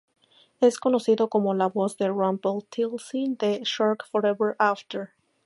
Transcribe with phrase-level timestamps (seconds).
[0.61, 5.11] Es conocido como la voz de Rumpelstiltskin de "Shrek Forever After".